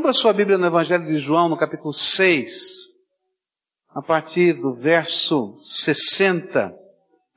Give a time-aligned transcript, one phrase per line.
[0.00, 2.88] Abra sua Bíblia no Evangelho de João, no capítulo 6,
[3.90, 6.74] a partir do verso 60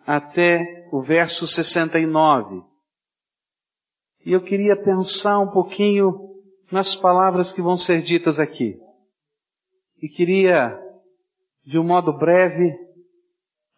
[0.08, 2.64] até o verso 69.
[4.26, 6.14] E eu queria pensar um pouquinho
[6.72, 8.80] nas palavras que vão ser ditas aqui.
[10.02, 10.80] E queria,
[11.66, 12.74] de um modo breve,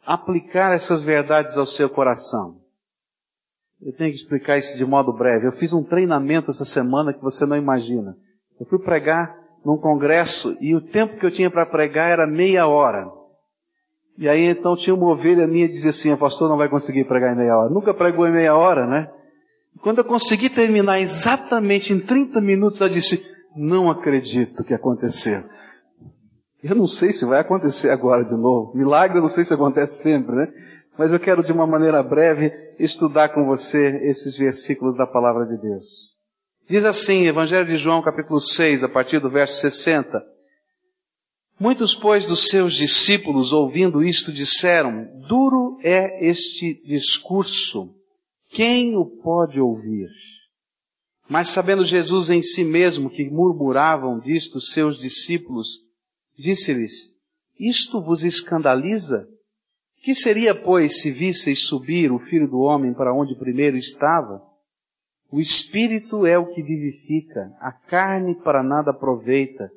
[0.05, 2.61] aplicar essas verdades ao seu coração.
[3.81, 5.47] Eu tenho que explicar isso de modo breve.
[5.47, 8.15] Eu fiz um treinamento essa semana que você não imagina.
[8.59, 9.35] Eu fui pregar
[9.65, 13.07] num congresso e o tempo que eu tinha para pregar era meia hora.
[14.17, 17.33] E aí então tinha uma ovelha minha que dizia assim, pastor não vai conseguir pregar
[17.33, 17.69] em meia hora.
[17.69, 19.09] Nunca pregou em meia hora, né?
[19.81, 25.43] Quando eu consegui terminar exatamente em 30 minutos, ela disse, não acredito que aconteceu.
[26.63, 28.75] Eu não sei se vai acontecer agora de novo.
[28.75, 30.47] Milagre eu não sei se acontece sempre, né?
[30.97, 35.57] Mas eu quero de uma maneira breve estudar com você esses versículos da palavra de
[35.57, 36.14] Deus.
[36.67, 40.19] Diz assim, Evangelho de João, capítulo 6, a partir do verso 60.
[41.59, 47.93] Muitos, pois, dos seus discípulos, ouvindo isto, disseram, duro é este discurso,
[48.49, 50.09] quem o pode ouvir?
[51.29, 55.67] Mas sabendo Jesus em si mesmo que murmuravam disto seus discípulos,
[56.35, 57.13] disse-lhes,
[57.59, 59.27] isto vos escandaliza?
[60.01, 64.41] Que seria, pois, se visseis subir o Filho do Homem para onde primeiro estava?
[65.35, 69.69] O espírito é o que vivifica, a carne para nada aproveita.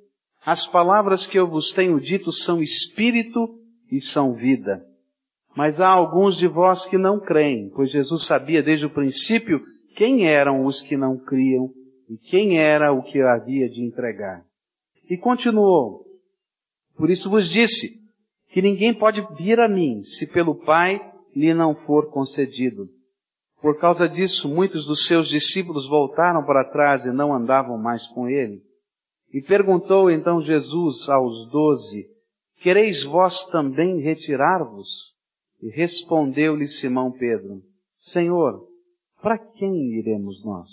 [0.46, 3.58] As palavras que eu vos tenho dito são espírito
[3.90, 4.86] e são vida.
[5.56, 9.60] Mas há alguns de vós que não creem, pois Jesus sabia desde o princípio
[9.96, 11.72] quem eram os que não criam
[12.08, 14.44] e quem era o que havia de entregar.
[15.10, 16.04] E continuou,
[16.96, 17.98] por isso vos disse,
[18.52, 21.00] que ninguém pode vir a mim se pelo Pai
[21.34, 22.96] lhe não for concedido.
[23.60, 28.28] Por causa disso, muitos dos seus discípulos voltaram para trás e não andavam mais com
[28.28, 28.62] ele.
[29.32, 32.06] E perguntou então Jesus aos doze,
[32.60, 35.14] Quereis vós também retirar-vos?
[35.60, 37.62] E respondeu-lhe Simão Pedro,
[37.92, 38.66] Senhor,
[39.20, 40.70] para quem iremos nós?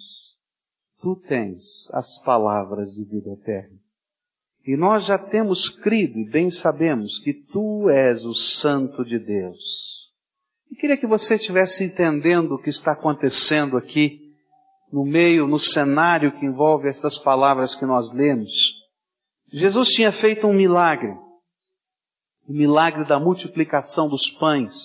[1.02, 3.80] Tu tens as palavras de vida eterna.
[4.66, 10.05] E nós já temos crido e bem sabemos que tu és o Santo de Deus.
[10.76, 14.34] Eu queria que você estivesse entendendo o que está acontecendo aqui,
[14.92, 18.52] no meio, no cenário que envolve estas palavras que nós lemos.
[19.54, 21.14] Jesus tinha feito um milagre,
[22.46, 24.76] o milagre da multiplicação dos pães.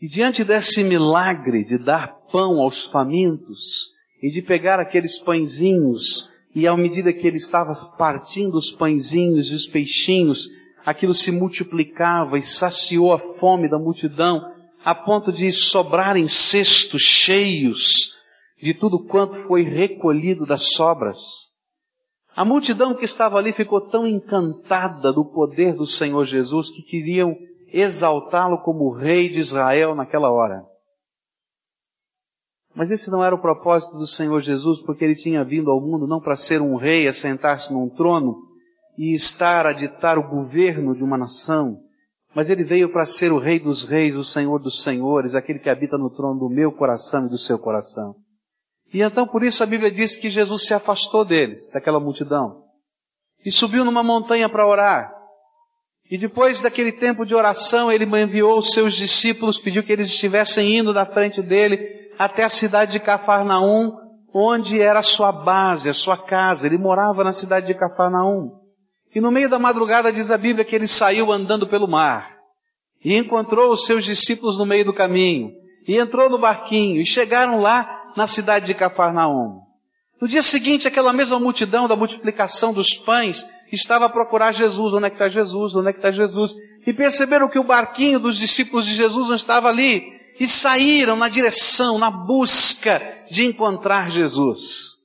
[0.00, 6.66] E diante desse milagre de dar pão aos famintos e de pegar aqueles pãezinhos e
[6.66, 10.48] à medida que ele estava partindo os pãezinhos e os peixinhos,
[10.84, 14.40] aquilo se multiplicava e saciou a fome da multidão,
[14.84, 18.14] a ponto de sobrarem cestos cheios
[18.60, 21.18] de tudo quanto foi recolhido das sobras.
[22.34, 27.36] A multidão que estava ali ficou tão encantada do poder do Senhor Jesus que queriam
[27.72, 30.64] exaltá-lo como rei de Israel naquela hora.
[32.74, 36.06] Mas esse não era o propósito do Senhor Jesus, porque ele tinha vindo ao mundo
[36.06, 38.51] não para ser um rei a sentar-se num trono,
[38.96, 41.80] e estar a ditar o governo de uma nação,
[42.34, 45.70] mas ele veio para ser o Rei dos Reis, o Senhor dos Senhores, aquele que
[45.70, 48.14] habita no trono do meu coração e do seu coração.
[48.92, 52.62] E então por isso a Bíblia diz que Jesus se afastou deles, daquela multidão,
[53.44, 55.12] e subiu numa montanha para orar.
[56.10, 60.78] E depois daquele tempo de oração, ele enviou os seus discípulos, pediu que eles estivessem
[60.78, 63.96] indo da frente dele até a cidade de Cafarnaum,
[64.34, 66.66] onde era a sua base, a sua casa.
[66.66, 68.61] Ele morava na cidade de Cafarnaum.
[69.14, 72.36] E no meio da madrugada diz a Bíblia que ele saiu andando pelo mar
[73.04, 75.52] e encontrou os seus discípulos no meio do caminho
[75.86, 79.60] e entrou no barquinho e chegaram lá na cidade de Cafarnaum.
[80.20, 84.94] No dia seguinte, aquela mesma multidão da multiplicação dos pães estava a procurar Jesus.
[84.94, 85.74] Onde é que está Jesus?
[85.74, 86.54] Onde é que está Jesus?
[86.86, 90.04] E perceberam que o barquinho dos discípulos de Jesus não estava ali.
[90.38, 94.96] E saíram na direção, na busca de encontrar Jesus.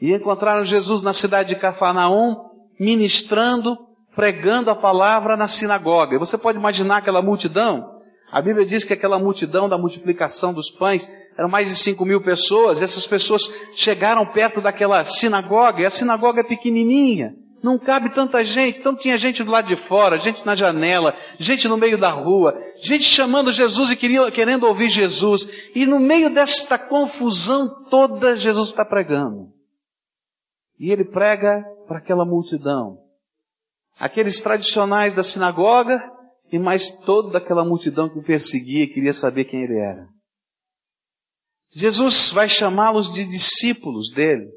[0.00, 3.76] E encontraram Jesus na cidade de Cafarnaum ministrando,
[4.14, 6.18] pregando a palavra na sinagoga.
[6.18, 7.94] Você pode imaginar aquela multidão?
[8.30, 12.20] A Bíblia diz que aquela multidão da multiplicação dos pães eram mais de cinco mil
[12.20, 18.12] pessoas, e essas pessoas chegaram perto daquela sinagoga, e a sinagoga é pequenininha, não cabe
[18.14, 21.96] tanta gente, então tinha gente do lado de fora, gente na janela, gente no meio
[21.96, 27.68] da rua, gente chamando Jesus e queria, querendo ouvir Jesus, e no meio desta confusão
[27.88, 29.48] toda, Jesus está pregando.
[30.78, 32.98] E ele prega para aquela multidão.
[33.98, 36.00] Aqueles tradicionais da sinagoga
[36.50, 40.06] e mais toda aquela multidão que o perseguia e queria saber quem ele era.
[41.72, 44.48] Jesus vai chamá-los de discípulos dele.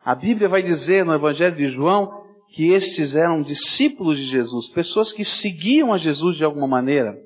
[0.00, 2.24] A Bíblia vai dizer no Evangelho de João
[2.54, 7.16] que estes eram discípulos de Jesus, pessoas que seguiam a Jesus de alguma maneira.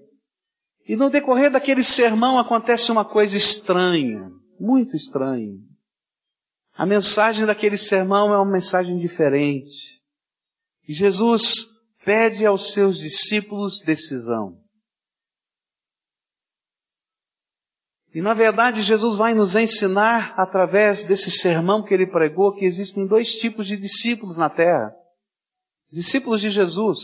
[0.89, 5.55] E no decorrer daquele sermão acontece uma coisa estranha, muito estranha.
[6.75, 10.01] A mensagem daquele sermão é uma mensagem diferente.
[10.89, 11.73] E Jesus
[12.05, 14.59] pede aos seus discípulos decisão.
[18.15, 23.07] E na verdade Jesus vai nos ensinar através desse sermão que ele pregou que existem
[23.07, 24.95] dois tipos de discípulos na terra.
[25.91, 26.99] Discípulos de Jesus.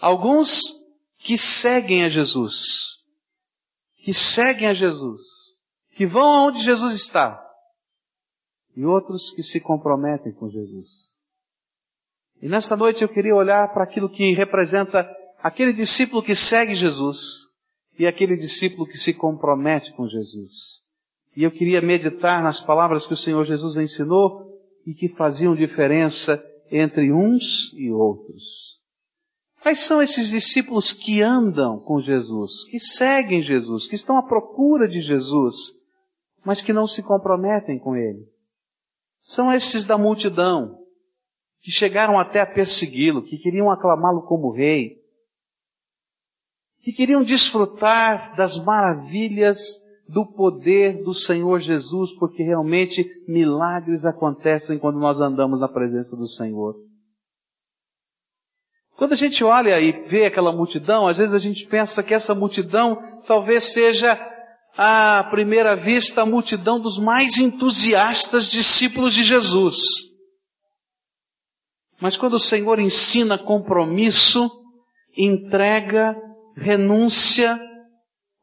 [0.00, 0.60] Alguns
[1.18, 3.02] que seguem a Jesus.
[4.04, 5.20] Que seguem a Jesus.
[5.94, 7.45] Que vão aonde Jesus está.
[8.76, 11.16] E outros que se comprometem com Jesus.
[12.42, 15.08] E nesta noite eu queria olhar para aquilo que representa
[15.42, 17.46] aquele discípulo que segue Jesus
[17.98, 20.82] e aquele discípulo que se compromete com Jesus.
[21.34, 24.46] E eu queria meditar nas palavras que o Senhor Jesus ensinou
[24.86, 28.76] e que faziam diferença entre uns e outros.
[29.62, 34.86] Quais são esses discípulos que andam com Jesus, que seguem Jesus, que estão à procura
[34.86, 35.72] de Jesus,
[36.44, 38.26] mas que não se comprometem com Ele?
[39.26, 40.78] São esses da multidão,
[41.60, 45.00] que chegaram até a persegui-lo, que queriam aclamá-lo como rei,
[46.80, 55.00] que queriam desfrutar das maravilhas do poder do Senhor Jesus, porque realmente milagres acontecem quando
[55.00, 56.76] nós andamos na presença do Senhor.
[58.96, 62.32] Quando a gente olha e vê aquela multidão, às vezes a gente pensa que essa
[62.32, 64.14] multidão talvez seja
[64.76, 69.76] à primeira vista a multidão dos mais entusiastas discípulos de Jesus.
[72.00, 74.50] Mas quando o Senhor ensina compromisso,
[75.16, 76.14] entrega,
[76.54, 77.58] renúncia,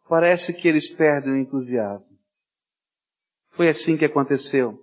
[0.09, 2.17] parece que eles perdem o entusiasmo.
[3.51, 4.79] Foi assim que aconteceu.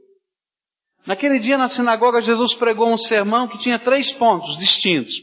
[1.04, 5.14] Naquele dia na sinagoga, Jesus pregou um sermão que tinha três pontos distintos.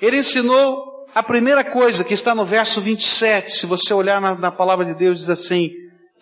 [0.00, 4.52] Ele ensinou a primeira coisa que está no verso 27, se você olhar na, na
[4.52, 5.70] palavra de Deus, diz assim: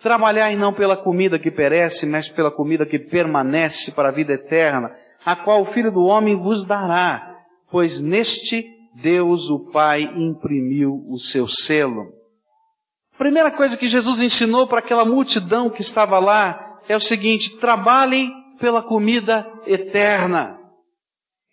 [0.01, 4.91] Trabalhai não pela comida que perece, mas pela comida que permanece para a vida eterna,
[5.25, 7.37] a qual o Filho do Homem vos dará,
[7.69, 8.65] pois neste
[8.95, 12.07] Deus o Pai imprimiu o seu selo.
[13.13, 17.57] A primeira coisa que Jesus ensinou para aquela multidão que estava lá é o seguinte:
[17.57, 20.58] trabalhem pela comida eterna.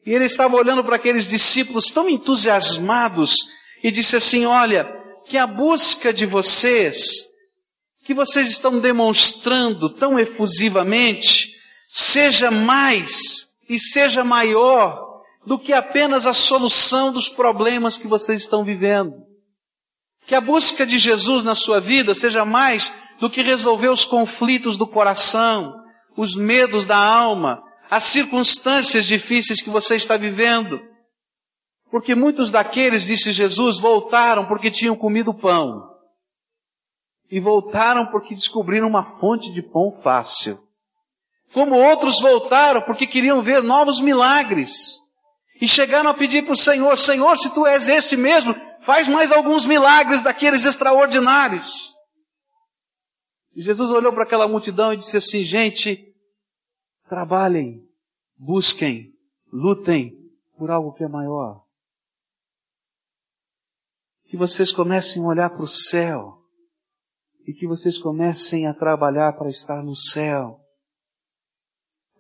[0.07, 3.35] E ele estava olhando para aqueles discípulos tão entusiasmados
[3.83, 4.87] e disse assim: Olha,
[5.27, 7.27] que a busca de vocês,
[8.05, 11.51] que vocês estão demonstrando tão efusivamente,
[11.89, 15.05] seja mais e seja maior
[15.45, 19.13] do que apenas a solução dos problemas que vocês estão vivendo.
[20.25, 24.77] Que a busca de Jesus na sua vida seja mais do que resolver os conflitos
[24.77, 25.73] do coração,
[26.17, 30.81] os medos da alma, as circunstâncias difíceis que você está vivendo.
[31.91, 35.95] Porque muitos daqueles, disse Jesus, voltaram porque tinham comido pão.
[37.31, 40.67] E voltaram porque descobriram uma fonte de pão fácil
[41.57, 44.99] como outros voltaram porque queriam ver novos milagres.
[45.59, 49.33] E chegaram a pedir para o Senhor, Senhor, se tu és este mesmo, faz mais
[49.33, 51.95] alguns milagres daqueles extraordinários.
[53.55, 55.99] E Jesus olhou para aquela multidão e disse assim, gente,
[57.09, 57.87] trabalhem,
[58.37, 59.15] busquem,
[59.53, 60.15] lutem
[60.57, 61.65] por algo que é maior.
[64.25, 66.43] Que vocês comecem a olhar para o céu
[67.47, 70.61] e que vocês comecem a trabalhar para estar no céu.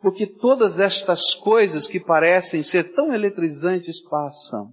[0.00, 4.72] Porque todas estas coisas que parecem ser tão eletrizantes passam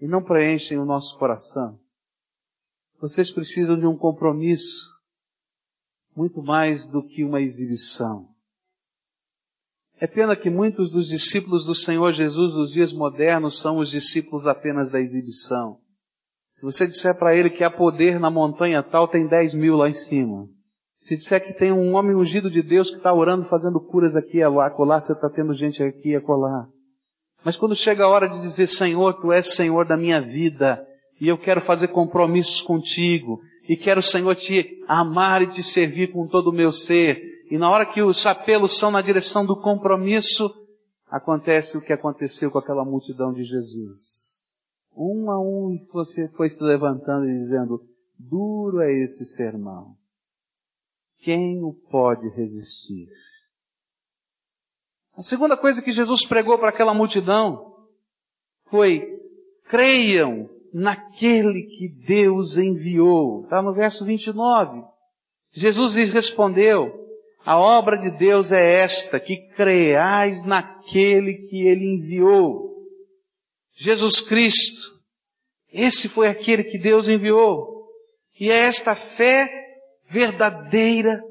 [0.00, 1.78] e não preenchem o nosso coração.
[2.98, 4.96] Vocês precisam de um compromisso
[6.16, 8.34] muito mais do que uma exibição.
[9.98, 14.46] É pena que muitos dos discípulos do Senhor Jesus nos dias modernos são os discípulos
[14.46, 15.78] apenas da exibição.
[16.54, 19.88] Se você disser para ele que há poder na montanha tal, tem 10 mil lá
[19.88, 20.48] em cima.
[21.00, 24.38] Se disser que tem um homem ungido de Deus que está orando, fazendo curas aqui
[24.38, 26.66] e acolá, você está tendo gente aqui e acolá.
[27.44, 30.84] Mas quando chega a hora de dizer, Senhor, Tu és Senhor da minha vida,
[31.20, 36.26] e eu quero fazer compromissos contigo, e quero, Senhor, te amar e te servir com
[36.26, 40.50] todo o meu ser, e na hora que os apelos são na direção do compromisso,
[41.08, 44.40] acontece o que aconteceu com aquela multidão de Jesus.
[44.96, 47.80] Um a um você foi se levantando e dizendo,
[48.18, 49.96] duro é esse sermão
[51.26, 53.08] quem o pode resistir?
[55.16, 57.74] A segunda coisa que Jesus pregou para aquela multidão
[58.70, 59.04] foi:
[59.64, 63.42] creiam naquele que Deus enviou.
[63.42, 64.84] Está no verso 29.
[65.50, 66.92] Jesus lhes respondeu:
[67.46, 72.74] A obra de Deus é esta, que creais naquele que ele enviou.
[73.76, 74.96] Jesus Cristo.
[75.72, 77.86] Esse foi aquele que Deus enviou.
[78.40, 79.48] E é esta fé
[80.10, 81.22] verdadeira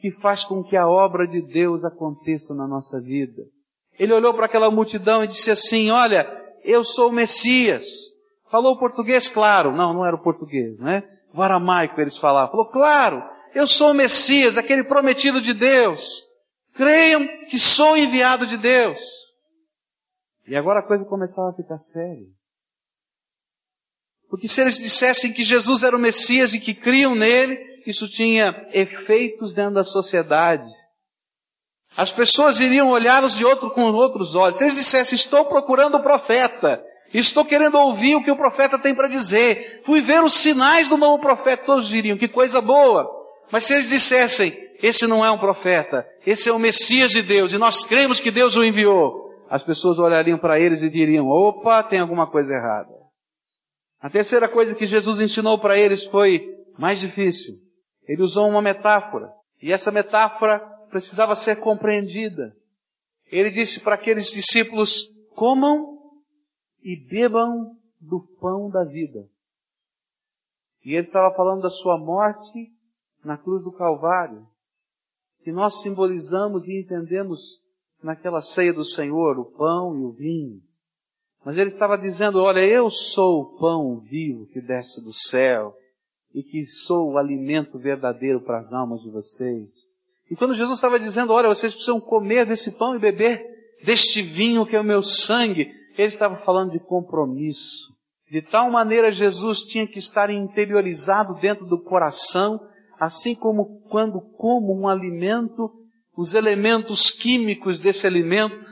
[0.00, 3.42] que faz com que a obra de Deus aconteça na nossa vida.
[3.98, 6.30] Ele olhou para aquela multidão e disse assim, olha,
[6.62, 7.86] eu sou o Messias.
[8.52, 9.72] Falou português, claro.
[9.72, 11.02] Não, não era o português, né?
[11.34, 12.52] O aramaico eles falavam.
[12.52, 13.20] Falou, claro,
[13.56, 16.22] eu sou o Messias, aquele prometido de Deus.
[16.74, 19.00] Creiam que sou enviado de Deus.
[20.46, 22.26] E agora a coisa começava a ficar séria.
[24.28, 28.68] Porque se eles dissessem que Jesus era o Messias e que criam nele, isso tinha
[28.74, 30.70] efeitos dentro da sociedade.
[31.96, 34.58] As pessoas iriam olhá-los de outro com outros olhos.
[34.58, 38.94] Se eles dissessem, estou procurando o profeta, estou querendo ouvir o que o profeta tem
[38.94, 43.15] para dizer, fui ver os sinais do novo profeta, todos diriam, que coisa boa.
[43.50, 47.52] Mas se eles dissessem, esse não é um profeta, esse é o Messias de Deus,
[47.52, 51.82] e nós cremos que Deus o enviou, as pessoas olhariam para eles e diriam, opa,
[51.82, 52.94] tem alguma coisa errada.
[54.00, 57.54] A terceira coisa que Jesus ensinou para eles foi mais difícil.
[58.06, 59.32] Ele usou uma metáfora.
[59.60, 60.60] E essa metáfora
[60.90, 62.54] precisava ser compreendida.
[63.30, 65.98] Ele disse para aqueles discípulos, comam
[66.82, 69.26] e bebam do pão da vida.
[70.84, 72.70] E ele estava falando da sua morte
[73.26, 74.46] na cruz do Calvário,
[75.42, 77.60] que nós simbolizamos e entendemos
[78.02, 80.60] naquela ceia do Senhor, o pão e o vinho.
[81.44, 85.74] Mas ele estava dizendo, olha, eu sou o pão vivo que desce do céu
[86.32, 89.70] e que sou o alimento verdadeiro para as almas de vocês.
[90.30, 93.44] E quando Jesus estava dizendo, olha, vocês precisam comer desse pão e beber
[93.84, 97.94] deste vinho que é o meu sangue, ele estava falando de compromisso.
[98.30, 102.60] De tal maneira Jesus tinha que estar interiorizado dentro do coração,
[102.98, 105.70] assim como quando como um alimento,
[106.16, 108.64] os elementos químicos desse alimento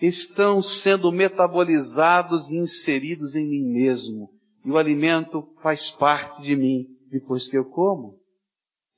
[0.00, 4.30] estão sendo metabolizados e inseridos em mim mesmo.
[4.64, 8.18] E o alimento faz parte de mim depois que eu como.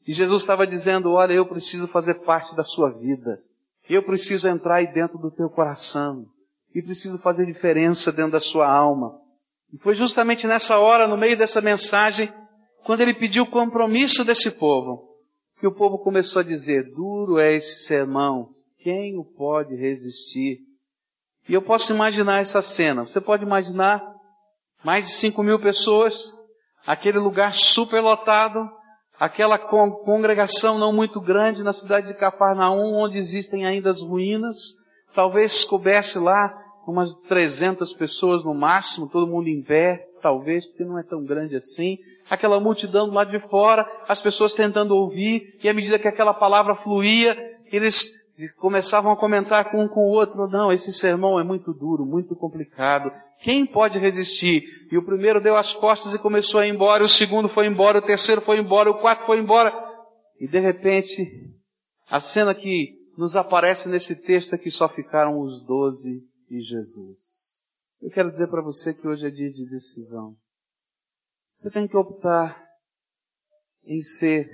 [0.06, 3.38] E Jesus estava dizendo, olha, eu preciso fazer parte da sua vida.
[3.88, 6.26] Eu preciso entrar aí dentro do teu coração.
[6.74, 9.18] E preciso fazer diferença dentro da sua alma.
[9.72, 12.32] E foi justamente nessa hora, no meio dessa mensagem,
[12.88, 15.10] quando ele pediu o compromisso desse povo,
[15.60, 20.60] que o povo começou a dizer, duro é esse sermão, quem o pode resistir?
[21.46, 23.04] E eu posso imaginar essa cena.
[23.04, 24.02] Você pode imaginar
[24.82, 26.32] mais de cinco mil pessoas
[26.86, 28.58] aquele lugar superlotado,
[29.20, 34.56] aquela congregação não muito grande na cidade de Cafarnaum, onde existem ainda as ruínas,
[35.14, 40.98] talvez coubesse lá umas 300 pessoas no máximo, todo mundo em pé, talvez, porque não
[40.98, 41.98] é tão grande assim.
[42.30, 46.74] Aquela multidão lado de fora, as pessoas tentando ouvir, e à medida que aquela palavra
[46.76, 47.36] fluía,
[47.72, 48.12] eles
[48.58, 52.36] começavam a comentar com um com o outro, não, esse sermão é muito duro, muito
[52.36, 54.62] complicado, quem pode resistir?
[54.90, 57.98] E o primeiro deu as costas e começou a ir embora, o segundo foi embora,
[57.98, 59.72] o terceiro foi embora, o quarto foi embora.
[60.40, 61.50] E de repente,
[62.08, 67.18] a cena que nos aparece nesse texto é que só ficaram os doze e Jesus.
[68.00, 70.34] Eu quero dizer para você que hoje é dia de decisão.
[71.58, 72.64] Você tem que optar
[73.82, 74.48] em ser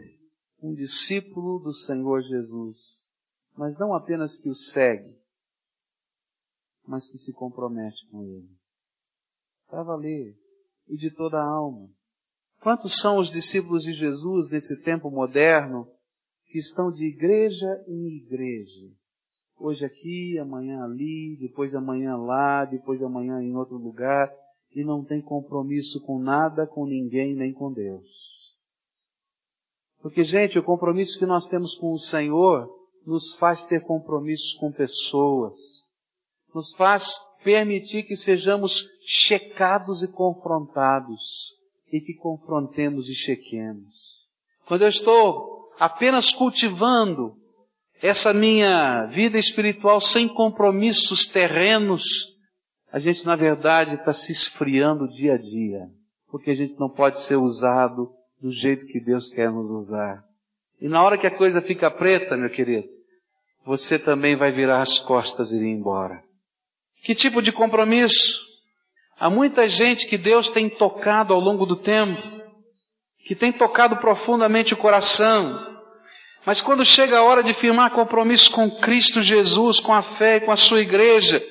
[0.62, 3.10] um discípulo do Senhor Jesus,
[3.54, 5.14] mas não apenas que o segue,
[6.86, 8.48] mas que se compromete com Ele
[9.68, 10.34] para valer
[10.88, 11.90] e de toda a alma.
[12.62, 15.86] Quantos são os discípulos de Jesus nesse tempo moderno
[16.46, 18.90] que estão de igreja em igreja?
[19.58, 24.34] Hoje aqui, amanhã ali, depois de amanhã lá, depois de amanhã em outro lugar,
[24.74, 28.08] e não tem compromisso com nada, com ninguém, nem com Deus.
[30.00, 32.68] Porque, gente, o compromisso que nós temos com o Senhor
[33.06, 35.54] nos faz ter compromissos com pessoas,
[36.54, 41.52] nos faz permitir que sejamos checados e confrontados
[41.92, 44.24] e que confrontemos e chequemos.
[44.66, 47.36] Quando eu estou apenas cultivando
[48.02, 52.33] essa minha vida espiritual sem compromissos terrenos,
[52.94, 55.88] a gente na verdade está se esfriando dia a dia,
[56.30, 58.08] porque a gente não pode ser usado
[58.40, 60.22] do jeito que Deus quer nos usar.
[60.80, 62.86] E na hora que a coisa fica preta, meu querido,
[63.66, 66.22] você também vai virar as costas e ir embora.
[67.02, 68.40] Que tipo de compromisso?
[69.18, 72.22] Há muita gente que Deus tem tocado ao longo do tempo,
[73.26, 75.52] que tem tocado profundamente o coração,
[76.46, 80.40] mas quando chega a hora de firmar compromisso com Cristo Jesus, com a fé e
[80.42, 81.44] com a sua igreja,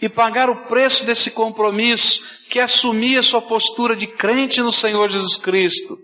[0.00, 4.72] e pagar o preço desse compromisso, que é assumir a sua postura de crente no
[4.72, 5.98] Senhor Jesus Cristo,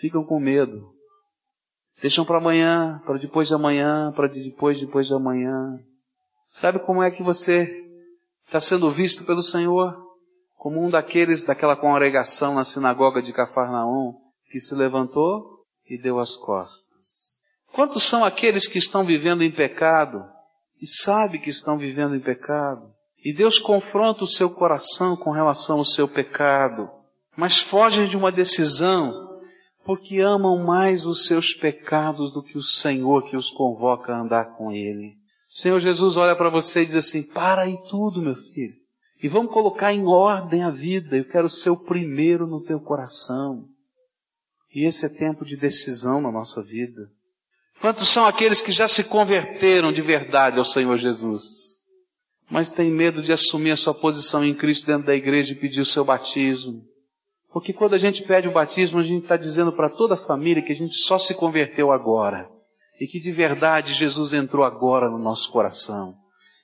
[0.00, 0.94] ficam com medo.
[2.00, 5.78] Deixam para amanhã, para depois de amanhã, para depois, depois de amanhã.
[6.46, 7.68] Sabe como é que você
[8.46, 9.96] está sendo visto pelo Senhor?
[10.56, 14.14] Como um daqueles daquela congregação na sinagoga de Cafarnaum
[14.50, 17.42] que se levantou e deu as costas.
[17.72, 20.24] Quantos são aqueles que estão vivendo em pecado
[20.80, 22.90] e sabe que estão vivendo em pecado?
[23.24, 26.88] E Deus confronta o seu coração com relação ao seu pecado,
[27.36, 29.28] mas fogem de uma decisão
[29.84, 34.54] porque amam mais os seus pecados do que o Senhor que os convoca a andar
[34.56, 35.16] com Ele.
[35.48, 38.74] O Senhor Jesus olha para você e diz assim: para aí tudo, meu filho,
[39.22, 41.16] e vamos colocar em ordem a vida.
[41.16, 43.66] Eu quero ser o primeiro no teu coração.
[44.74, 47.10] E esse é tempo de decisão na nossa vida.
[47.80, 51.44] Quantos são aqueles que já se converteram de verdade ao Senhor Jesus,
[52.50, 55.80] mas têm medo de assumir a sua posição em Cristo dentro da igreja e pedir
[55.80, 56.82] o seu batismo?
[57.52, 60.62] Porque quando a gente pede o batismo, a gente está dizendo para toda a família
[60.62, 62.48] que a gente só se converteu agora.
[63.00, 66.14] E que de verdade Jesus entrou agora no nosso coração.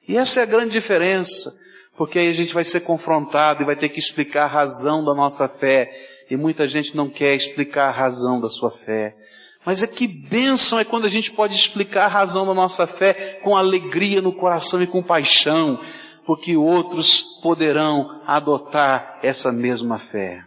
[0.06, 1.56] E essa é a grande diferença.
[1.96, 5.14] Porque aí a gente vai ser confrontado e vai ter que explicar a razão da
[5.14, 5.90] nossa fé.
[6.28, 9.16] E muita gente não quer explicar a razão da sua fé.
[9.64, 13.40] Mas é que bênção é quando a gente pode explicar a razão da nossa fé
[13.42, 15.80] com alegria no coração e com paixão,
[16.26, 20.44] porque outros poderão adotar essa mesma fé.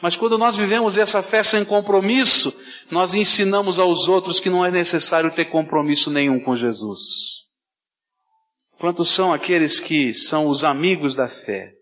[0.00, 2.52] Mas quando nós vivemos essa fé sem compromisso,
[2.90, 7.42] nós ensinamos aos outros que não é necessário ter compromisso nenhum com Jesus.
[8.78, 11.72] Quantos são aqueles que são os amigos da fé,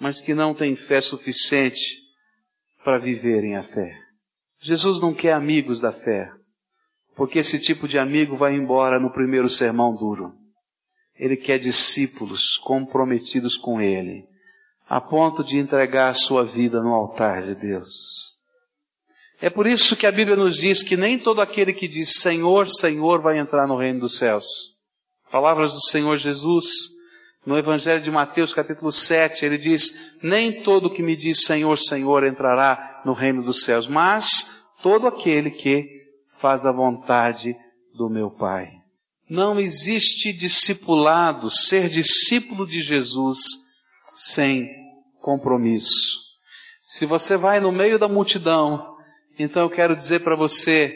[0.00, 1.98] mas que não têm fé suficiente
[2.82, 4.03] para viverem a fé?
[4.64, 6.30] Jesus não quer amigos da fé,
[7.14, 10.32] porque esse tipo de amigo vai embora no primeiro sermão duro.
[11.14, 14.26] Ele quer discípulos comprometidos com Ele
[14.88, 18.34] a ponto de entregar a sua vida no altar de Deus.
[19.40, 22.68] É por isso que a Bíblia nos diz que nem todo aquele que diz Senhor,
[22.68, 24.74] Senhor vai entrar no reino dos céus.
[25.30, 26.66] Palavras do Senhor Jesus
[27.44, 29.90] no Evangelho de Mateus, capítulo 7, ele diz:
[30.22, 34.53] Nem todo que me diz Senhor, Senhor entrará no reino dos céus, mas
[34.84, 35.82] todo aquele que
[36.42, 37.56] faz a vontade
[37.96, 38.70] do meu Pai.
[39.26, 43.38] Não existe discipulado, ser discípulo de Jesus,
[44.14, 44.68] sem
[45.22, 46.20] compromisso.
[46.82, 48.94] Se você vai no meio da multidão,
[49.38, 50.94] então eu quero dizer para você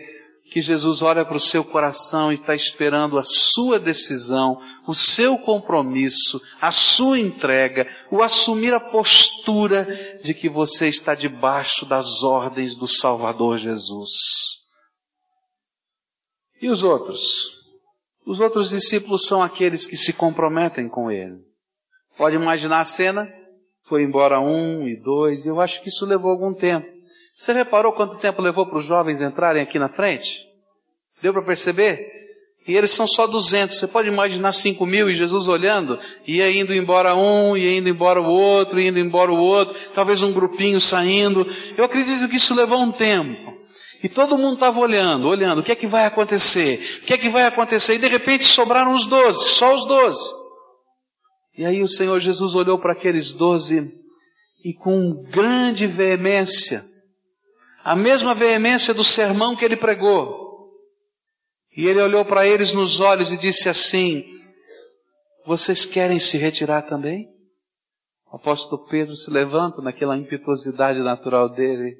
[0.50, 5.36] que Jesus olha para o seu coração e está esperando a sua decisão, o seu
[5.38, 9.86] compromisso, a sua entrega, o assumir a postura
[10.22, 14.10] de que você está debaixo das ordens do Salvador Jesus.
[16.60, 17.56] E os outros?
[18.26, 21.38] Os outros discípulos são aqueles que se comprometem com Ele.
[22.16, 23.28] Pode imaginar a cena?
[23.84, 26.97] Foi embora um e dois, e eu acho que isso levou algum tempo.
[27.38, 30.44] Você reparou quanto tempo levou para os jovens entrarem aqui na frente?
[31.22, 32.04] Deu para perceber?
[32.66, 33.78] E eles são só 200.
[33.78, 38.20] Você pode imaginar 5 mil e Jesus olhando, ia indo embora um, ia indo embora
[38.20, 41.46] o outro, indo embora o outro, talvez um grupinho saindo.
[41.76, 43.56] Eu acredito que isso levou um tempo.
[44.02, 46.98] E todo mundo estava olhando, olhando, o que é que vai acontecer?
[47.02, 47.94] O que é que vai acontecer?
[47.94, 50.34] E de repente sobraram os doze, só os doze.
[51.56, 53.88] E aí o Senhor Jesus olhou para aqueles doze
[54.64, 56.82] e com grande veemência,
[57.84, 60.48] a mesma veemência do sermão que ele pregou,
[61.76, 64.24] e ele olhou para eles nos olhos e disse assim:
[65.46, 67.28] Vocês querem se retirar também?
[68.30, 71.96] O apóstolo Pedro se levanta naquela impetuosidade natural dele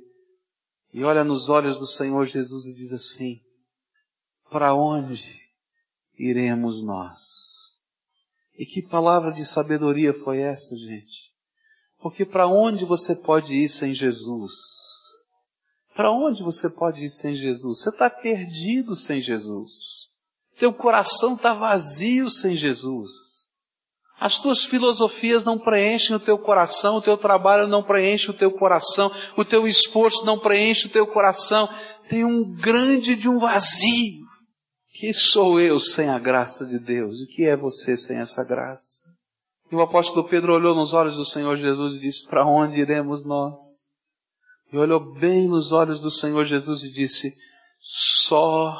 [0.93, 3.41] e olha nos olhos do Senhor Jesus e diz assim:
[4.51, 5.23] Para onde
[6.19, 7.21] iremos nós?
[8.59, 11.33] E que palavra de sabedoria foi essa, gente?
[12.01, 14.53] Porque para onde você pode ir sem Jesus?
[15.99, 17.81] Para onde você pode ir sem Jesus?
[17.81, 20.07] Você está perdido sem Jesus.
[20.57, 23.11] Teu coração está vazio sem Jesus.
[24.21, 28.53] As tuas filosofias não preenchem o teu coração, o teu trabalho não preenche o teu
[28.53, 31.69] coração, o teu esforço não preenche o teu coração.
[32.09, 34.25] Tem um grande de um vazio.
[35.01, 37.23] Que sou eu sem a graça de Deus?
[37.23, 39.11] E que é você sem essa graça?
[39.69, 43.27] E o apóstolo Pedro olhou nos olhos do Senhor Jesus e disse: Para onde iremos
[43.27, 43.78] nós?
[44.73, 47.35] E olhou bem nos olhos do Senhor Jesus e disse:
[47.79, 48.77] Só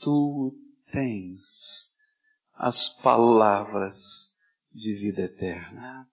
[0.00, 0.54] tu
[0.90, 1.90] tens
[2.54, 3.96] as palavras
[4.72, 6.06] de vida eterna.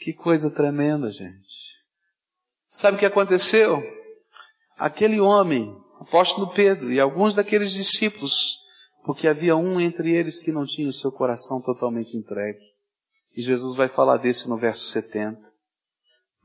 [0.00, 1.78] Que coisa tremenda, gente.
[2.66, 3.82] Sabe o que aconteceu?
[4.76, 8.56] Aquele homem apóstolo Pedro e alguns daqueles discípulos,
[9.04, 12.60] porque havia um entre eles que não tinha o seu coração totalmente entregue.
[13.34, 15.47] E Jesus vai falar desse no verso 70.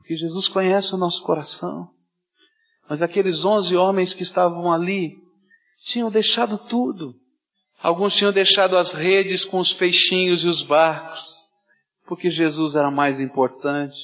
[0.04, 1.88] Porque Jesus conhece o nosso coração.
[2.86, 5.16] Mas aqueles onze homens que estavam ali
[5.82, 7.14] tinham deixado tudo.
[7.80, 11.26] Alguns tinham deixado as redes com os peixinhos e os barcos,
[12.06, 13.96] porque Jesus era mais importante.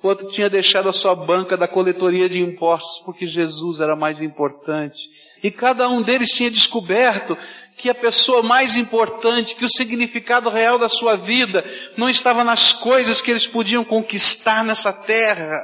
[0.00, 4.20] O outro tinha deixado a sua banca da coletoria de impostos, porque Jesus era mais
[4.20, 4.96] importante.
[5.42, 7.36] E cada um deles tinha descoberto
[7.76, 11.64] que a pessoa mais importante, que o significado real da sua vida
[11.96, 15.60] não estava nas coisas que eles podiam conquistar nessa terra,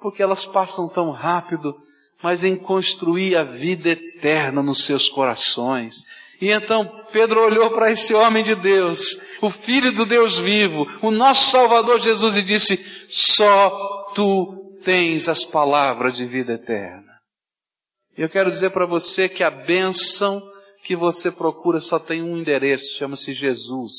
[0.00, 1.72] porque elas passam tão rápido,
[2.20, 5.94] mas em construir a vida eterna nos seus corações.
[6.42, 11.12] E então Pedro olhou para esse homem de Deus, o Filho do Deus vivo, o
[11.12, 13.70] nosso Salvador Jesus, e disse: Só
[14.12, 17.12] tu tens as palavras de vida eterna.
[18.18, 20.42] Eu quero dizer para você que a bênção
[20.82, 23.92] que você procura só tem um endereço, chama-se Jesus.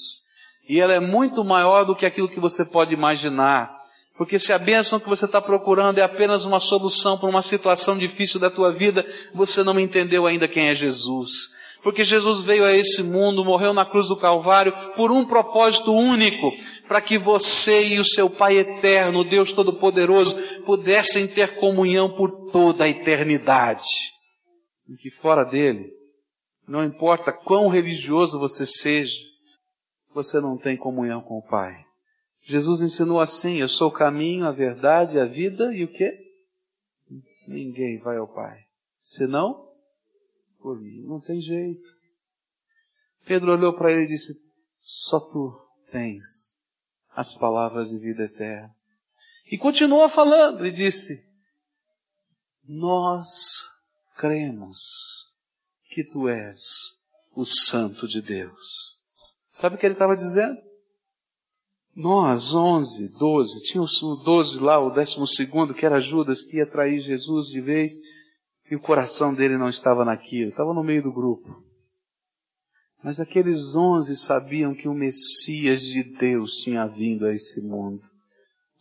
[0.68, 3.72] E ela é muito maior do que aquilo que você pode imaginar.
[4.18, 7.98] Porque se a bênção que você está procurando é apenas uma solução para uma situação
[7.98, 9.02] difícil da tua vida,
[9.34, 11.63] você não entendeu ainda quem é Jesus.
[11.84, 16.50] Porque Jesus veio a esse mundo, morreu na cruz do Calvário por um propósito único,
[16.88, 22.86] para que você e o seu Pai eterno, Deus Todo-Poderoso, pudessem ter comunhão por toda
[22.86, 24.14] a eternidade.
[24.88, 25.92] E que fora dele,
[26.66, 29.20] não importa quão religioso você seja,
[30.14, 31.84] você não tem comunhão com o Pai.
[32.44, 36.10] Jesus ensinou assim: Eu sou o caminho, a verdade, a vida e o que?
[37.46, 38.58] Ninguém vai ao Pai.
[38.98, 39.73] Senão,
[40.64, 41.04] por mim.
[41.06, 41.88] Não tem jeito.
[43.26, 44.34] Pedro olhou para ele e disse:
[44.82, 45.54] Só tu
[45.92, 46.56] tens
[47.10, 48.74] as palavras de vida eterna.
[49.52, 51.22] E continuou falando e disse:
[52.68, 53.70] Nós
[54.16, 54.80] cremos
[55.90, 56.58] que tu és
[57.36, 58.98] o Santo de Deus.
[59.52, 60.58] Sabe o que ele estava dizendo?
[61.96, 66.66] Nós, onze, doze, tinha o doze lá, o décimo segundo, que era Judas, que ia
[66.66, 67.92] trair Jesus de vez,
[68.74, 71.64] e o coração dele não estava naquilo, estava no meio do grupo.
[73.04, 78.02] Mas aqueles onze sabiam que o Messias de Deus tinha vindo a esse mundo.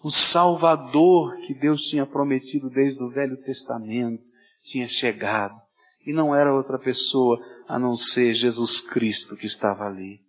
[0.03, 4.23] O Salvador que Deus tinha prometido desde o Velho Testamento
[4.65, 5.61] tinha chegado.
[6.07, 10.21] E não era outra pessoa a não ser Jesus Cristo que estava ali.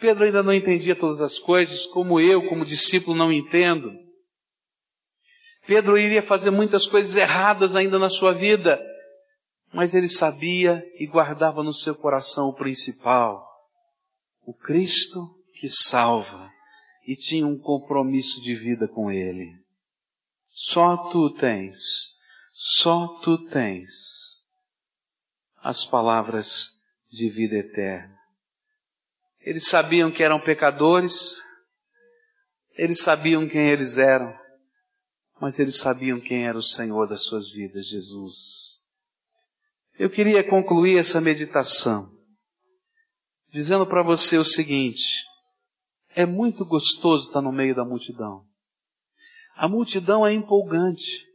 [0.00, 3.92] Pedro ainda não entendia todas as coisas, como eu, como discípulo, não entendo.
[5.66, 8.80] Pedro iria fazer muitas coisas erradas ainda na sua vida,
[9.72, 13.46] mas ele sabia e guardava no seu coração o principal,
[14.44, 16.50] o Cristo que salva,
[17.06, 19.52] e tinha um compromisso de vida com ele.
[20.48, 22.16] Só tu tens,
[22.52, 23.88] só tu tens
[25.62, 26.70] as palavras
[27.10, 28.18] de vida eterna.
[29.40, 31.42] Eles sabiam que eram pecadores,
[32.72, 34.34] eles sabiam quem eles eram,
[35.40, 38.79] mas eles sabiam quem era o Senhor das suas vidas, Jesus.
[40.00, 42.10] Eu queria concluir essa meditação
[43.52, 45.22] dizendo para você o seguinte:
[46.16, 48.46] é muito gostoso estar no meio da multidão.
[49.54, 51.26] A multidão é empolgante,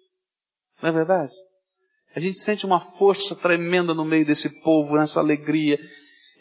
[0.81, 1.31] não é verdade?
[2.15, 5.77] A gente sente uma força tremenda no meio desse povo, nessa alegria.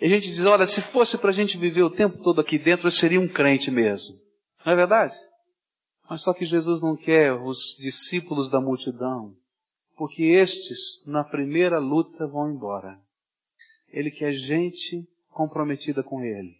[0.00, 2.58] E a gente diz, olha, se fosse para a gente viver o tempo todo aqui
[2.58, 4.16] dentro, eu seria um crente mesmo.
[4.64, 5.14] Não é verdade?
[6.08, 9.36] Mas só que Jesus não quer os discípulos da multidão,
[9.96, 12.98] porque estes, na primeira luta, vão embora.
[13.88, 16.56] Ele quer gente comprometida com Ele.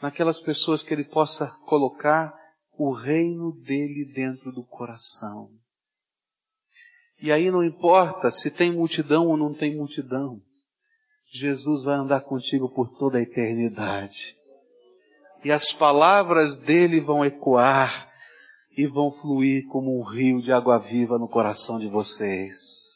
[0.00, 2.34] Naquelas pessoas que Ele possa colocar
[2.78, 5.50] o reino dele dentro do coração.
[7.20, 10.40] E aí não importa se tem multidão ou não tem multidão.
[11.30, 14.34] Jesus vai andar contigo por toda a eternidade.
[15.44, 18.09] E as palavras dele vão ecoar
[18.76, 22.90] e vão fluir como um rio de água viva no coração de vocês.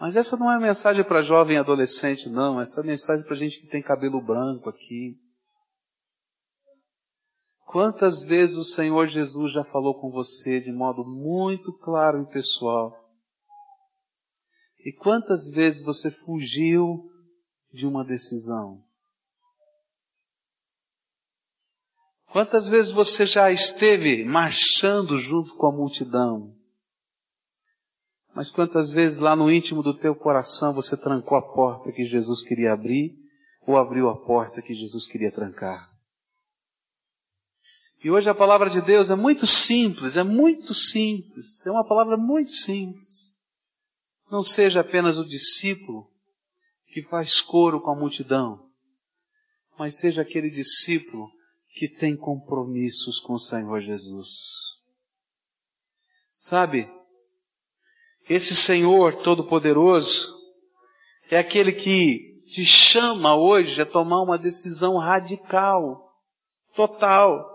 [0.00, 2.60] Mas essa não é mensagem para jovem adolescente, não.
[2.60, 5.18] Essa é mensagem para gente que tem cabelo branco aqui.
[7.66, 12.94] Quantas vezes o Senhor Jesus já falou com você de modo muito claro e pessoal?
[14.84, 17.10] E quantas vezes você fugiu
[17.72, 18.85] de uma decisão?
[22.30, 26.54] Quantas vezes você já esteve marchando junto com a multidão?
[28.34, 32.42] Mas quantas vezes lá no íntimo do teu coração você trancou a porta que Jesus
[32.42, 33.16] queria abrir
[33.66, 35.90] ou abriu a porta que Jesus queria trancar?
[38.04, 42.16] E hoje a palavra de Deus é muito simples, é muito simples, é uma palavra
[42.16, 43.36] muito simples.
[44.30, 46.10] Não seja apenas o discípulo
[46.92, 48.68] que faz coro com a multidão,
[49.78, 51.30] mas seja aquele discípulo
[51.76, 54.80] que tem compromissos com o Senhor Jesus.
[56.32, 56.90] Sabe,
[58.26, 60.34] Esse Senhor Todo-Poderoso
[61.30, 66.14] é aquele que te chama hoje a tomar uma decisão radical,
[66.74, 67.46] total,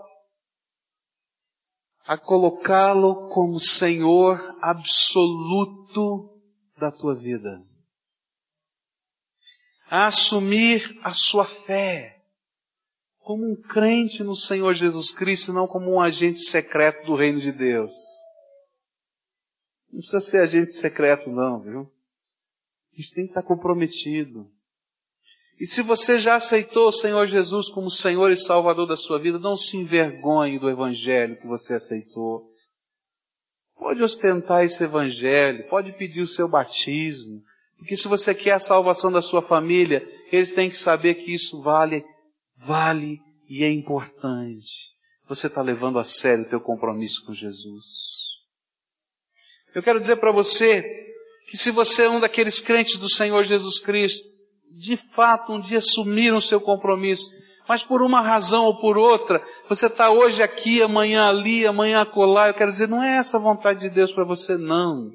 [2.06, 6.40] a colocá-lo como Senhor absoluto
[6.78, 7.60] da tua vida.
[9.90, 12.11] A assumir a sua fé
[13.22, 17.52] como um crente no Senhor Jesus Cristo, não como um agente secreto do reino de
[17.52, 17.92] Deus.
[19.90, 21.80] Não precisa ser agente secreto não, viu?
[22.92, 24.50] A gente tem que estar comprometido.
[25.60, 29.38] E se você já aceitou o Senhor Jesus como Senhor e Salvador da sua vida,
[29.38, 32.50] não se envergonhe do Evangelho que você aceitou.
[33.76, 37.42] Pode ostentar esse Evangelho, pode pedir o seu batismo,
[37.76, 41.60] porque se você quer a salvação da sua família, eles têm que saber que isso
[41.62, 42.04] vale,
[42.66, 44.90] vale e é importante.
[45.26, 47.84] Você está levando a sério o teu compromisso com Jesus.
[49.74, 50.82] Eu quero dizer para você
[51.48, 54.28] que se você é um daqueles crentes do Senhor Jesus Cristo,
[54.70, 57.30] de fato um dia assumiram o seu compromisso,
[57.68, 62.48] mas por uma razão ou por outra, você está hoje aqui, amanhã ali, amanhã acolá,
[62.48, 65.10] eu quero dizer, não é essa a vontade de Deus para você, não.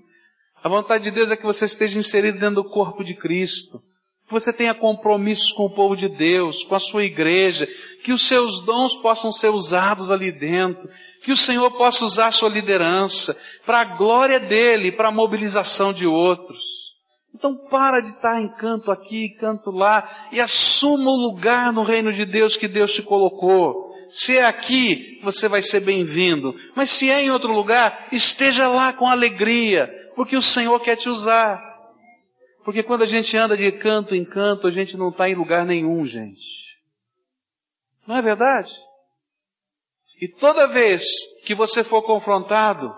[0.63, 3.81] A vontade de Deus é que você esteja inserido dentro do corpo de Cristo,
[4.27, 7.65] que você tenha compromissos com o povo de Deus, com a sua igreja,
[8.03, 10.89] que os seus dons possam ser usados ali dentro,
[11.23, 15.93] que o Senhor possa usar a sua liderança para a glória dele, para a mobilização
[15.93, 16.61] de outros.
[17.33, 22.11] Então para de estar em canto aqui, canto lá, e assuma o lugar no reino
[22.11, 23.93] de Deus que Deus te colocou.
[24.09, 26.53] Se é aqui, você vai ser bem-vindo.
[26.75, 31.07] Mas se é em outro lugar, esteja lá com alegria, porque o Senhor quer te
[31.07, 31.66] usar.
[32.67, 35.65] Porque quando a gente anda de canto em canto, a gente não está em lugar
[35.65, 36.77] nenhum, gente.
[38.05, 38.69] Não é verdade?
[40.19, 41.05] E toda vez
[41.45, 42.93] que você for confrontado,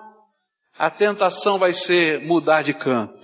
[0.75, 3.21] a tentação vai ser mudar de canto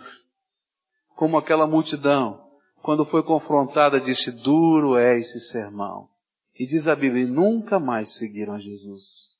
[1.15, 2.47] como aquela multidão,
[2.83, 6.07] quando foi confrontada, disse: Duro é esse sermão.
[6.53, 9.33] E diz a Bíblia: nunca mais seguiram a Jesus.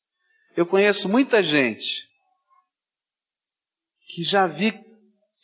[0.57, 2.09] Eu conheço muita gente
[4.07, 4.84] que já vi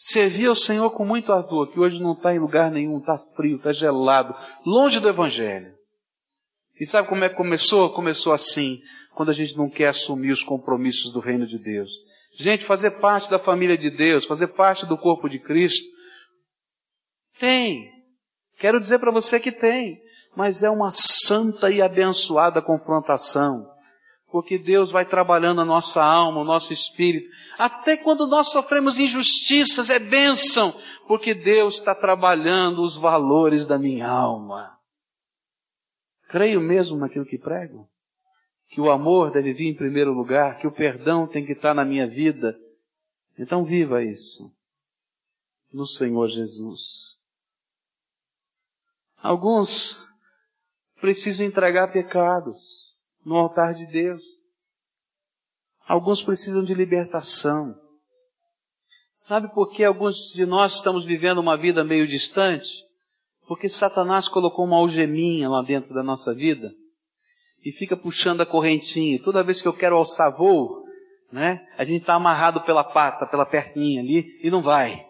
[0.02, 3.58] servir ao Senhor com muito ardor, que hoje não está em lugar nenhum, está frio,
[3.58, 4.36] está gelado,
[4.66, 5.72] longe do Evangelho.
[6.80, 7.94] E sabe como é que começou?
[7.94, 8.80] Começou assim,
[9.14, 11.92] quando a gente não quer assumir os compromissos do reino de Deus.
[12.34, 15.88] Gente, fazer parte da família de Deus, fazer parte do corpo de Cristo,
[17.40, 17.88] tem.
[18.58, 20.02] Quero dizer para você que tem.
[20.36, 23.70] Mas é uma santa e abençoada confrontação.
[24.32, 27.30] Porque Deus vai trabalhando a nossa alma, o nosso espírito.
[27.60, 30.74] Até quando nós sofremos injustiças, é bênção.
[31.06, 34.80] Porque Deus está trabalhando os valores da minha alma.
[36.30, 37.90] Creio mesmo naquilo que prego.
[38.70, 41.84] Que o amor deve vir em primeiro lugar, que o perdão tem que estar na
[41.84, 42.58] minha vida.
[43.38, 44.50] Então viva isso.
[45.74, 47.20] No Senhor Jesus.
[49.18, 50.02] Alguns
[51.02, 52.91] precisam entregar pecados
[53.26, 54.22] no altar de Deus.
[55.88, 57.76] Alguns precisam de libertação.
[59.14, 62.68] Sabe por que alguns de nós estamos vivendo uma vida meio distante?
[63.48, 66.72] Porque Satanás colocou uma algeminha lá dentro da nossa vida
[67.64, 69.22] e fica puxando a correntinha.
[69.22, 70.84] Toda vez que eu quero alçar voo,
[71.32, 75.06] né, a gente está amarrado pela pata, pela perninha ali e não vai.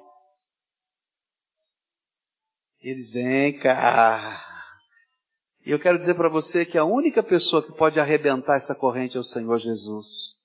[2.82, 4.51] Eles vêm cá.
[5.66, 9.16] E eu quero dizer para você que a única pessoa que pode arrebentar essa corrente
[9.16, 10.40] é o Senhor Jesus.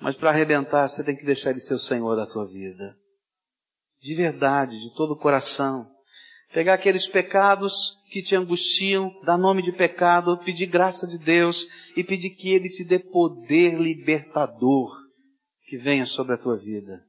[0.00, 2.96] Mas para arrebentar, você tem que deixar Ele ser o Senhor da tua vida.
[4.00, 5.88] De verdade, de todo o coração.
[6.52, 12.04] Pegar aqueles pecados que te angustiam, dar nome de pecado, pedir graça de Deus e
[12.04, 14.90] pedir que Ele te dê poder libertador
[15.66, 17.02] que venha sobre a tua vida.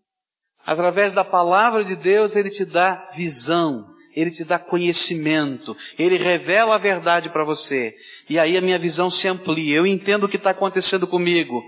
[0.66, 6.76] Através da palavra de Deus, Ele te dá visão, ele te dá conhecimento, Ele revela
[6.76, 7.96] a verdade para você.
[8.30, 9.76] E aí a minha visão se amplia.
[9.76, 11.64] Eu entendo o que está acontecendo comigo,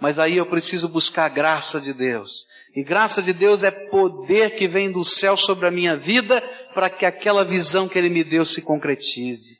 [0.00, 2.46] mas aí eu preciso buscar a graça de Deus.
[2.74, 6.40] E graça de Deus é poder que vem do céu sobre a minha vida
[6.74, 9.58] para que aquela visão que Ele me deu se concretize.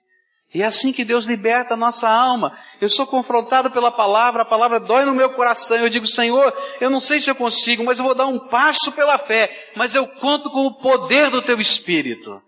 [0.54, 2.58] E é assim que Deus liberta a nossa alma.
[2.80, 5.76] Eu sou confrontado pela palavra, a palavra dói no meu coração.
[5.76, 8.92] Eu digo, Senhor, eu não sei se eu consigo, mas eu vou dar um passo
[8.92, 9.50] pela fé.
[9.76, 12.40] Mas eu conto com o poder do teu Espírito.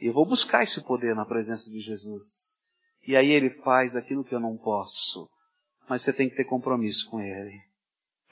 [0.00, 2.56] E eu vou buscar esse poder na presença de Jesus.
[3.04, 5.28] E aí ele faz aquilo que eu não posso.
[5.88, 7.60] Mas você tem que ter compromisso com ele.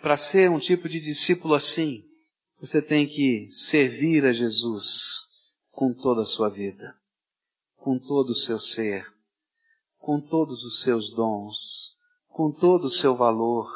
[0.01, 2.05] Para ser um tipo de discípulo assim,
[2.61, 5.27] você tem que servir a Jesus
[5.73, 6.95] com toda a sua vida,
[7.77, 9.16] com todo o seu ser
[10.07, 11.97] com todos os seus dons,
[12.29, 13.69] com todo o seu valor,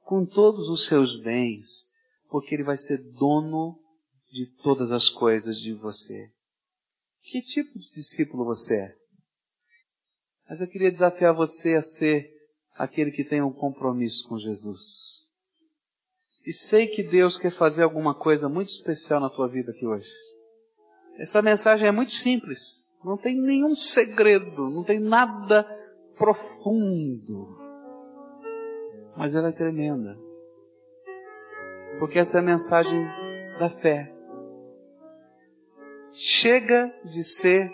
[0.00, 1.88] com todos os seus bens,
[2.28, 3.78] porque Ele vai ser dono
[4.32, 6.32] de todas as coisas de você.
[7.22, 8.94] Que tipo de discípulo você é?
[10.48, 12.28] Mas eu queria desafiar você a ser
[12.74, 14.80] aquele que tem um compromisso com Jesus.
[16.44, 20.10] E sei que Deus quer fazer alguma coisa muito especial na tua vida aqui hoje.
[21.18, 22.84] Essa mensagem é muito simples.
[23.04, 25.64] Não tem nenhum segredo, não tem nada
[26.16, 27.56] profundo.
[29.16, 30.18] Mas ela é tremenda.
[31.98, 33.04] Porque essa é a mensagem
[33.58, 34.12] da fé.
[36.12, 37.70] Chega de ser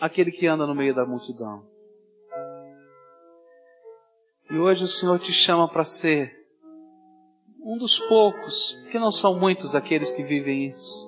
[0.00, 1.64] aquele que anda no meio da multidão.
[4.50, 6.38] E hoje o Senhor te chama para ser
[7.62, 11.07] um dos poucos, que não são muitos aqueles que vivem isso,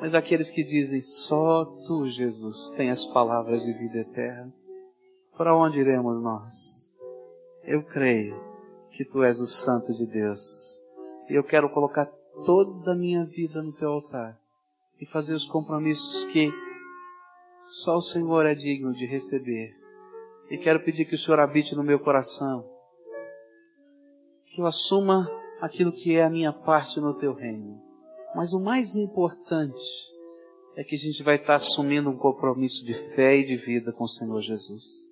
[0.00, 4.52] mas aqueles que dizem: só tu, Jesus, tem as palavras de vida eterna.
[5.36, 6.92] Para onde iremos nós?
[7.64, 8.36] Eu creio
[8.90, 10.40] que tu és o Santo de Deus.
[11.28, 12.06] E eu quero colocar
[12.44, 14.38] toda a minha vida no teu altar
[15.00, 16.50] e fazer os compromissos que
[17.62, 19.76] só o Senhor é digno de receber.
[20.50, 22.64] E quero pedir que o Senhor habite no meu coração.
[24.46, 25.30] Que eu assuma
[25.60, 27.87] aquilo que é a minha parte no teu reino.
[28.34, 29.82] Mas o mais importante
[30.76, 34.04] é que a gente vai estar assumindo um compromisso de fé e de vida com
[34.04, 35.07] o Senhor Jesus.